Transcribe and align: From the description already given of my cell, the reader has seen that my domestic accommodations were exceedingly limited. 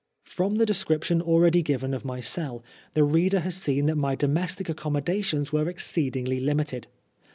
From 0.25 0.55
the 0.55 0.65
description 0.65 1.21
already 1.21 1.61
given 1.61 1.93
of 1.93 2.03
my 2.03 2.21
cell, 2.21 2.63
the 2.93 3.03
reader 3.03 3.41
has 3.41 3.53
seen 3.57 3.85
that 3.85 3.97
my 3.97 4.15
domestic 4.15 4.67
accommodations 4.67 5.53
were 5.53 5.69
exceedingly 5.69 6.39
limited. 6.39 6.87